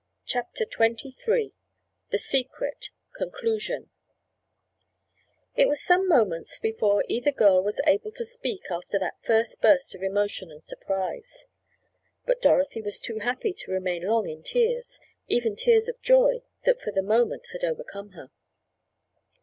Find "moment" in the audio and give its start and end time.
17.03-17.45